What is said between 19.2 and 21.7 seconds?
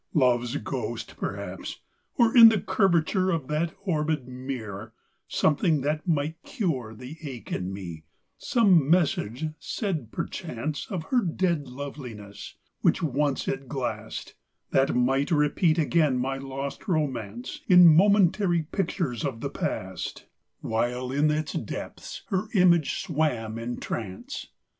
of the past, While in its